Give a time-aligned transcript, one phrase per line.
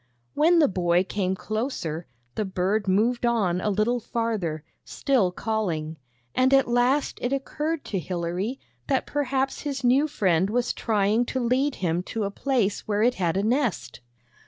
[0.33, 5.95] When the boy came closer, the bird moved on a little farther, still calling;
[6.33, 11.39] and at last it occurred to Hilary that perhaps his new friend was trying to
[11.39, 13.99] lead him to a place where it had a nest.